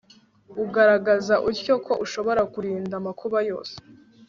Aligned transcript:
ugaragaza 0.63 1.35
utyo 1.49 1.73
ko 1.85 1.93
ushobora 2.05 2.41
kurinda 2.53 2.93
amakuba 3.01 3.37
yose 3.49 3.75